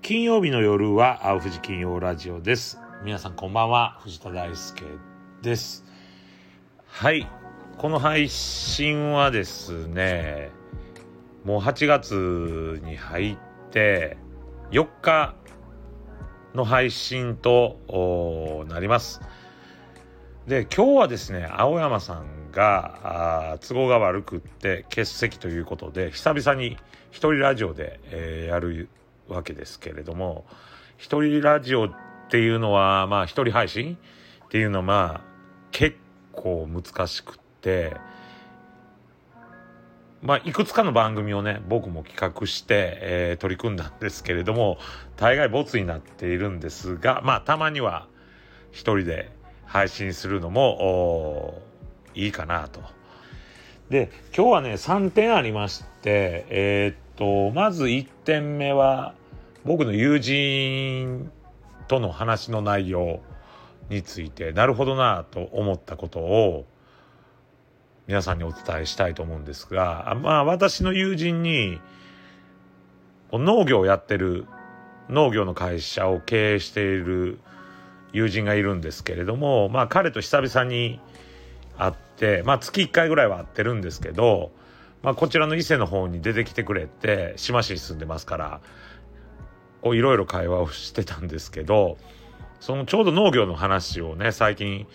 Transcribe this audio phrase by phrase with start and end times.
[0.00, 2.78] 金曜日の夜は青富士金曜ラジオです。
[3.04, 3.98] 皆さんこんばんは。
[4.00, 4.82] 藤田大輔
[5.42, 5.84] です。
[6.86, 7.28] はい。
[7.76, 10.52] この配信はですね
[11.44, 13.38] もう8月に入っ
[13.70, 14.16] て
[14.70, 15.34] 4日
[16.54, 19.20] の配信となります。
[20.46, 26.76] で今日はですね青山さんが都合が悪くって欠席ということで久々に
[27.10, 28.88] 一人ラジオで、えー、やる
[29.28, 30.44] わけですけれども
[30.96, 31.90] 一人ラジオっ
[32.30, 33.98] ていうのはまあ一人配信
[34.44, 35.20] っていうのはまあ
[35.70, 35.96] 結
[36.32, 37.96] 構難しくって
[40.22, 44.78] まあいくつかの番組をね僕も企画して、えー、取り組んだんですけれども
[45.16, 48.06] 大概ボツになっているんですがまあたまには
[48.70, 49.32] 一人で
[49.64, 51.62] 配信するのも
[52.14, 52.80] いいかなと。
[53.90, 59.14] で今日はね3点ありましてえー、っとまず1点目は
[59.64, 61.30] 僕の友人
[61.88, 63.20] との話の内容
[63.88, 66.64] についてなるほどなと思ったことを
[68.06, 71.80] 皆さんにお伝えしたいと思うんですがまあ私の友人に
[73.32, 74.46] 農業をやってる
[75.08, 77.40] 農業の会社を経営している
[78.12, 81.00] 友人がいるんですけれどもまあ彼と久々に
[81.76, 84.52] 会ってまあ月1回ぐらいは会ってるんですけど、
[85.02, 88.60] まあ、こちらの伊勢の方に出てきてくれて志摩市に住んでますから
[89.82, 91.96] こういろいろ会話をしてたんですけど
[92.60, 94.86] そのちょうど農業の話をね最近、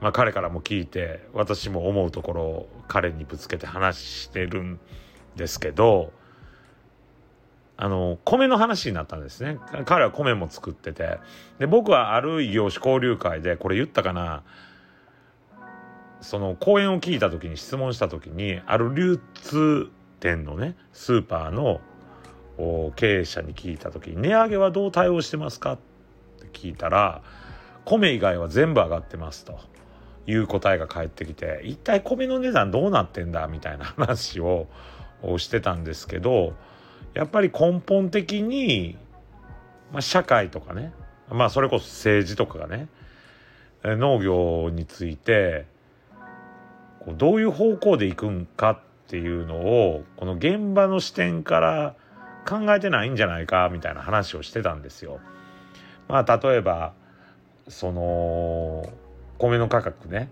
[0.00, 4.80] まあ、彼からも聞いて私も思うところを彼にぶつけて話してるん
[5.36, 6.12] ですけど
[7.82, 9.56] あの米の話になったんですね。
[9.86, 11.18] 彼は米も作ってて。
[11.58, 14.42] で僕はある異業種交流会でこれ言ったかな。
[16.20, 19.90] その講演を聞いた時に質問した時にある流通
[20.20, 21.80] 店のねスーパーの
[22.96, 25.72] 経営者に聞いた時に値上げはどう対応してますか？
[25.72, 25.78] っ
[26.40, 27.22] て聞いたら
[27.84, 29.58] 米以外は全部上がってますと。
[30.26, 33.48] いう答えが返ってきて一体米の値段どうなってんだ？
[33.48, 34.68] みたいな話を
[35.38, 36.52] してたんですけど
[37.14, 38.96] やっぱり根本的に、
[39.90, 40.92] まあ、社会とかね
[41.30, 42.88] まあそれこそ政治とかがね
[43.82, 45.66] 農業について
[47.16, 48.78] どういう方向でいくんかっ
[49.08, 51.94] ていうのをこの現場の視点から
[52.48, 55.20] 考えてないんじゃないかみたいな話をしてたんですよ。
[56.08, 56.92] まあ例えば
[57.68, 58.92] その
[59.38, 60.30] 米の価格ね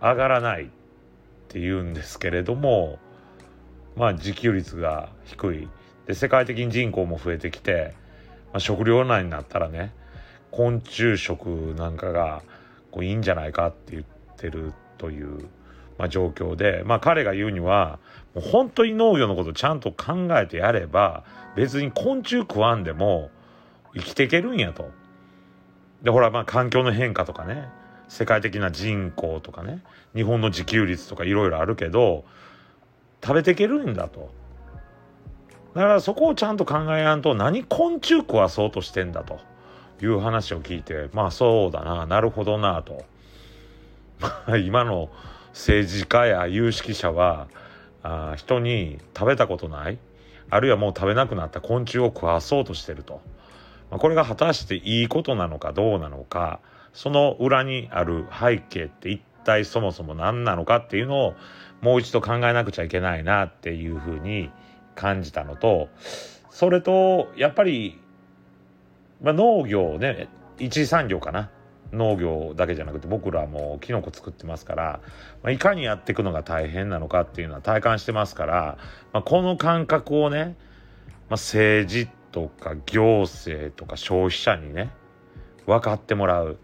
[0.00, 0.68] 上がらないっ
[1.48, 2.98] ていうんですけれども
[3.96, 5.68] まあ自給率が低い
[6.06, 7.94] で世界的に人口も増えてきて、
[8.52, 9.92] まあ、食糧難になったらね
[10.50, 12.42] 昆虫食なんかが
[12.90, 14.04] こういいんじゃないかって言っ
[14.36, 15.48] てるという
[15.98, 17.98] まあ、状況で、まあ、彼が言うには
[18.34, 21.24] もう本当に農業のことちゃんと考えてやれば
[21.54, 23.30] 別に昆虫食わんでも
[23.94, 24.90] 生きていけるんやと。
[26.02, 27.68] でほらまあ環境の変化とかね
[28.08, 29.82] 世界的な人口とかね
[30.14, 32.24] 日本の自給率とかいろいろあるけど
[33.24, 34.30] 食べていけるんだと。
[35.74, 39.40] だからそこをちゃんと考えやんと何昆虫食わそうとしてんだと
[40.02, 43.04] いう話を聞いてまあそうだななるほどなと。
[44.64, 45.10] 今の
[45.50, 47.48] 政治家や有識者は
[48.02, 49.98] あ人に食べたことない
[50.48, 53.20] あるいはもう食べなくなった昆虫を食わそうとしてると、
[53.90, 56.60] まあ、これが果たしていいことなのかどうなのか
[56.92, 61.34] その裏にある背景って一体そもそも何なのかっていうのを
[61.80, 64.50] もう一度考えなくちゃいけないなっていうふうに
[64.94, 65.88] 感じたのと
[66.50, 68.00] それとやっぱり、
[69.20, 70.28] まあ、農業ね
[70.58, 71.50] 一次産業かな。
[71.96, 75.00] 農業だけじゃなくて僕らもキノコ作ってますから、
[75.42, 78.78] まあ、いかにやっていくのが大変なのかっていうのは体感してますから、
[79.12, 84.90] まあ、この感覚をね、まあ、政治とか行政とか消費者にね
[85.66, 86.58] 分かってもらう、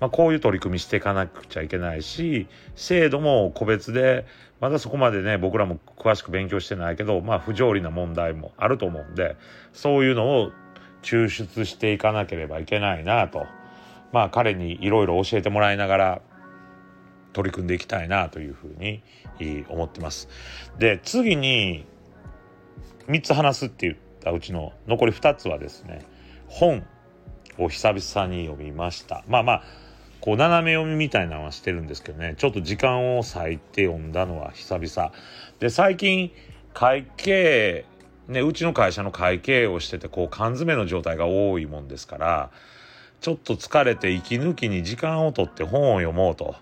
[0.00, 2.46] まあ、こういう取り組みしていかなくちゃいけないし
[2.76, 4.26] 制度も個別で
[4.60, 9.36] まだそこまでね僕らも詳しく勉強してないけどまあ不条理な問題もあると思うんで
[9.72, 10.52] そういうのを
[11.02, 13.46] 抽出していかなければいけないなと。
[14.12, 16.22] まあ彼にいろいろ教えてもらいながら
[17.32, 19.02] 取り組んでいきたいなというふうに
[19.68, 20.28] 思ってます。
[20.78, 21.86] で次に
[23.08, 26.04] 3つ話すって言ったうちの残り2つはですね
[26.46, 26.84] 本
[27.58, 29.24] を久々に読みました。
[29.28, 29.62] まあまあ
[30.20, 35.12] こう斜め読みみたいなのはしてるんですけどねちょっと時間を割いて読んだのは久々
[35.60, 36.32] で最近
[36.74, 37.84] 会計
[38.26, 42.50] ねうちの会社の会計をしててこう缶詰の状態が多いもんですから
[43.20, 46.54] ちょっと疲れて息抜きに時間をとって本を読もうと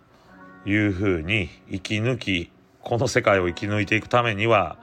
[0.64, 2.50] いうふうに息抜き
[2.80, 4.78] この世界を生き抜いていくためには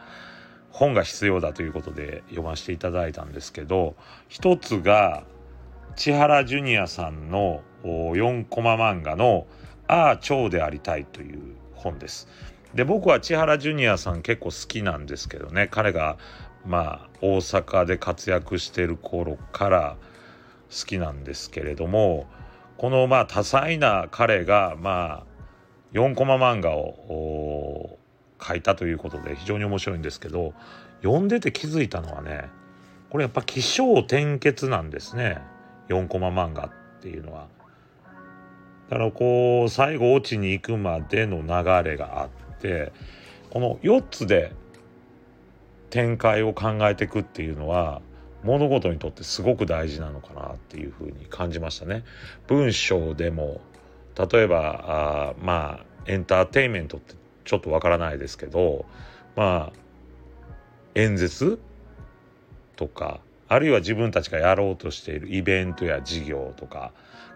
[0.71, 3.95] 本が必要だということで読ませていただいたんですけど
[4.27, 5.23] 一つが
[5.95, 9.47] 千原ジュニアさんの4コマ漫画の
[9.87, 12.27] 「ああ蝶でありたい」という本です。
[12.73, 16.17] で僕は千原ジュニアさん結構好きなんですけどね彼が
[16.65, 19.97] まあ大阪で活躍してる頃から
[20.77, 22.25] 好きなんですけれども
[22.77, 25.33] このまあ多彩な彼がまあ
[25.93, 27.97] 4コマ漫画を
[28.41, 30.53] 書いたということで非常に面白いんですけど
[31.01, 32.49] 読んでて気づいたのはね
[33.09, 35.37] これやっぱ起承転結なんですね
[35.89, 36.71] 4コマ漫画っ
[37.01, 37.47] ていうのは。
[38.89, 42.29] だからこう最後オチに行くまでの流れがあっ
[42.59, 42.91] て
[43.49, 44.51] この4つで
[45.89, 48.01] 展開を考えていくっていうのは
[48.44, 52.04] 物事にとってすごく大事なのかなっていうふうに感じましたね。
[52.48, 53.62] 文章でも
[54.18, 58.86] 例えばあまあエンターテインメントってちょっとわからないですけど
[59.36, 59.80] まあ
[60.95, 61.60] 演説
[62.75, 66.92] とかあるいは自分たちがやろうとしているイベントや事業とか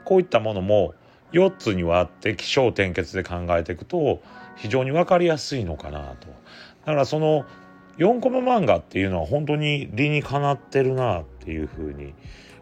[0.06, 0.94] こういったものも
[1.34, 4.22] 4つに割って起承転結で考えていくと
[4.56, 6.28] 非常に分かりやすいのかなと。
[6.28, 7.46] だからその
[7.98, 12.14] 4コマ漫画っていうのは本当に理にかなってるなっていうふうに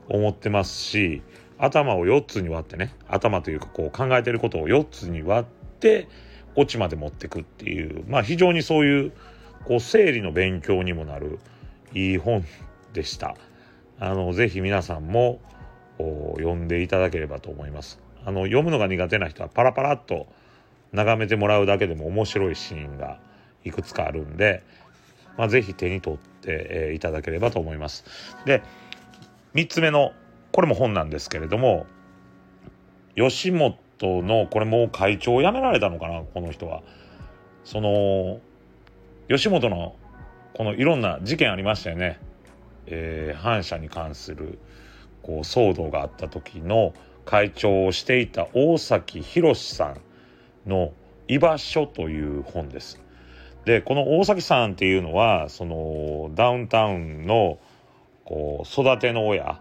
[0.08, 1.22] 思ってますし
[1.58, 6.08] 頭を4つに割ってね頭というかこう考えてることを4つに割って
[6.56, 9.12] オチまで持ってくっていうまあ非常にそういう
[9.66, 11.40] こう整理の勉強にもなる
[11.94, 12.44] いい本
[12.94, 13.36] でした。
[14.00, 15.40] あのぜひ皆さんも
[15.98, 18.00] 読んでいただければと思います。
[18.26, 20.28] あの読むのが苦手な人はパラパラっと
[20.92, 23.20] 眺めてもらうだけでも面白いシーンが
[23.64, 24.64] いくつかあるんで、
[25.38, 28.06] まあ、ぜひ手に取って、え、いただければと思います。
[28.46, 28.64] で
[29.54, 30.14] 3つ目の
[30.52, 31.86] これも本なんですけれども
[33.16, 33.78] 吉本
[34.24, 36.82] のこれもう会長を辞められたのかなこの人は。
[37.64, 38.40] その
[39.28, 39.96] 吉本の
[40.54, 42.20] このいろんな事件ありましたよね。
[42.86, 44.60] えー、反社に関する
[45.24, 46.94] こう騒動があった時の
[47.26, 49.96] 会長をしていた大崎宏さ
[50.66, 50.94] んの
[51.28, 53.02] 「居場所」という本です。
[53.66, 57.58] でこの大崎さんっていうのはそのダウンタウンの
[58.24, 59.60] こう育ての親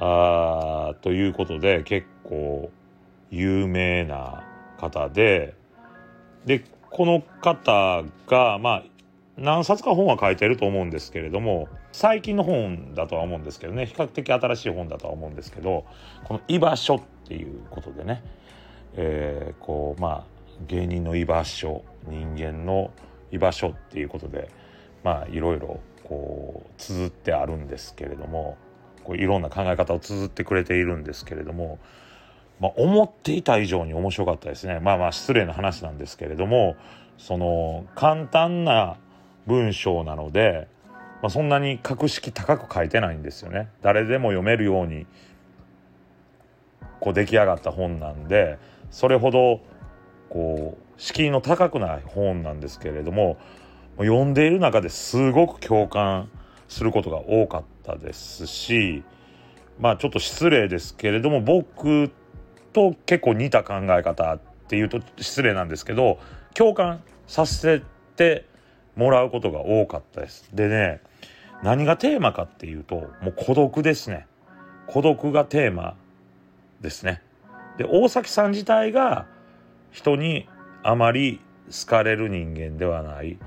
[0.00, 2.70] あということで結構
[3.30, 4.44] 有名な
[4.78, 5.54] 方で
[6.44, 8.84] でこの方がまあ
[9.36, 15.84] 何冊か本は書いてると思うんですけれども最近の本だとは思うんですけどね比較的新しい本だとは思うんですけど
[16.24, 18.22] この「居場所」っていうことでね、
[18.94, 22.90] えー、こうまあ芸人の居場所人間の
[23.30, 24.50] 居場所っていうことで
[25.04, 28.56] まあいろいろこう綴ってあるんですけれども
[29.04, 31.78] こういろんな考え方を綴ってくれているんですけれども、
[32.60, 34.80] まあ、思っていた以上に面白かったですね。
[34.80, 36.76] まあまあ失礼な話なんですけれども
[37.18, 38.96] その簡単な
[39.46, 40.68] 文章なので、
[41.22, 43.70] まあ、そんなに格式高く書いてないんですよね。
[43.82, 45.06] 誰でも読めるように
[47.00, 48.58] こう出来上がった本なんで
[48.90, 49.60] それほど
[50.30, 53.38] こう敷居の高くない本なんですけれども
[53.98, 56.28] 読んでいる中ですごく共感
[56.68, 59.02] することが多かったですし
[59.78, 62.10] まあちょっと失礼ですけれども僕
[62.72, 66.18] と結構似た考え方っていうと失礼なんですけど
[66.54, 67.82] 共感させ
[68.16, 68.46] て
[68.96, 70.50] もらうことが多かったです。
[70.52, 71.00] でね
[71.62, 74.26] 何がテーマかっていうともう孤独ですね
[74.86, 75.96] 孤独がテーマ
[76.80, 77.22] ですね。
[77.78, 79.26] で大崎さん自体が
[79.90, 80.48] 人に
[80.82, 81.40] あまり
[81.70, 83.38] 好かれる人間ではない。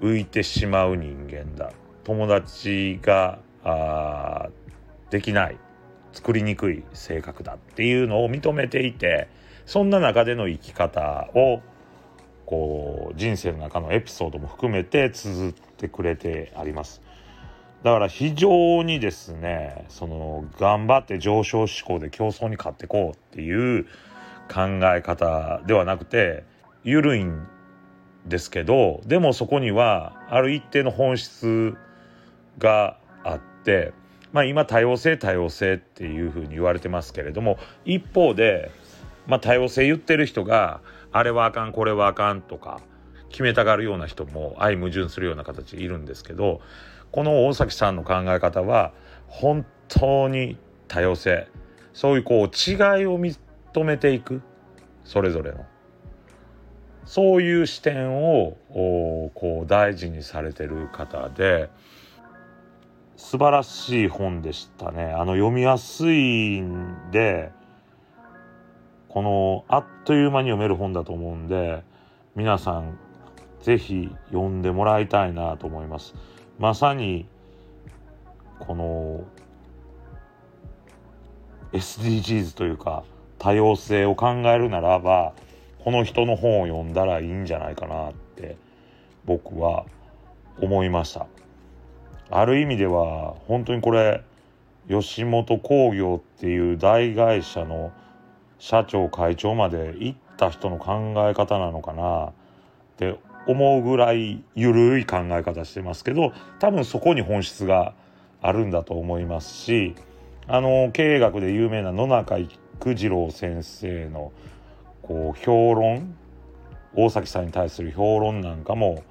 [0.00, 1.72] 浮いてしまう人間だ。
[2.04, 3.38] 友達が
[5.10, 5.58] できない。
[6.12, 7.54] 作りにくい性格だ。
[7.54, 9.28] っていうのを認めていて
[9.66, 11.60] そんな中での生き方を
[12.46, 17.00] こう人生の中のエピソードも含めて綴ってくれてあります。
[17.84, 23.86] だから非常にですねその頑張って上昇志向で競争に勝ってこうっていう
[24.52, 26.44] 考え方ではなくて
[26.82, 27.46] 緩いん
[28.26, 31.74] ですけどでもそこにはある一定の本質
[32.58, 33.92] があって
[34.32, 38.70] まあ今多様性多様性っていうふうに言われてますけれども一方で、
[39.26, 40.80] まあ、多様性言ってる人が
[41.12, 42.80] あれはあかんこれはあかんとか
[43.28, 46.60] 決めたがるような人も相矛盾するような形いるんですけど
[47.12, 48.92] この大崎さんの考え方は
[49.28, 51.48] 本当に多様性。
[51.92, 53.18] そういうこう違いを
[53.72, 54.42] 認めていく
[55.04, 55.64] それぞれの
[57.04, 58.56] そういう視点を
[59.34, 61.70] こう大事にされてる方で
[63.16, 65.12] 素晴らしい本でしたね。
[65.12, 67.50] あの読みやすいんで
[69.08, 71.82] このあっという間に読める本だと思うんで
[72.36, 72.98] 皆さん
[73.60, 76.14] ぜひ読んでもらいたいなと思います。
[76.58, 77.26] まさに
[78.60, 79.24] この
[81.72, 83.04] SDGs というか
[83.40, 85.32] 多様性を考えるならば
[85.82, 88.56] この人の本を読んだらいいんじゃないかなって
[89.24, 89.86] 僕は
[90.60, 91.26] 思いました。
[92.30, 94.22] ある意味では本当にこれ
[94.88, 97.92] 吉本興業っていう大会社の
[98.58, 102.32] 社長会長まで行った人の考え方なのかなっ
[102.98, 107.94] て思うぐらい緩い考え方してますけど多分そこに本質が
[108.42, 109.94] あるんだと思いますし
[110.46, 112.38] あの経営学で有名な野中
[112.80, 114.32] 育次郎先生の
[115.02, 116.14] こう評論
[116.94, 119.04] 大崎さんに対する評論なんかも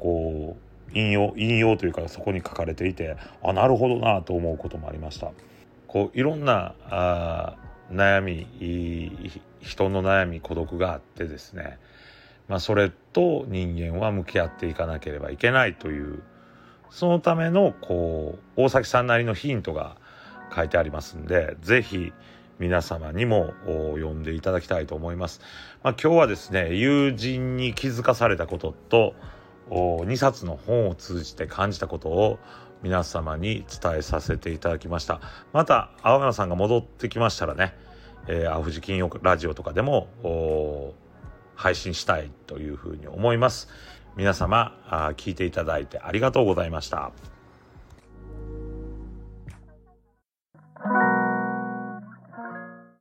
[0.00, 5.30] こう引用引用というかそこに書かれていてあなるほどなと思うこともありました。
[5.86, 7.56] こういろんなあ
[7.90, 8.46] 悩み
[9.60, 11.78] 人の悩み孤独があってですね、
[12.48, 16.22] まあ、それと人間は向き合っていかなければいけないという
[16.90, 19.96] そのためのこう大崎さんなりのヒントが
[20.54, 22.12] 書いてありますんで是非
[22.62, 25.40] 皆様にも読んでいただきたいと思います。
[25.82, 29.14] まあ、今日はですね友人に気づかされたことと
[29.68, 32.38] 2冊の本を通じて感じたことを
[32.82, 35.20] 皆様に伝えさせていただきました
[35.52, 37.74] また青山さんが戻ってきましたらね、
[38.28, 40.94] えー、アフジ金曜ラジオとかでも
[41.56, 43.68] 配信したいというふうに思います
[44.16, 47.31] 皆様聞いていただいてありがとうございました。